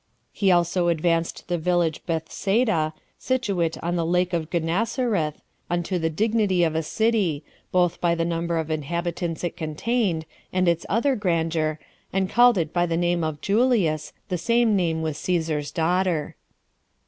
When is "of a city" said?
6.63-7.43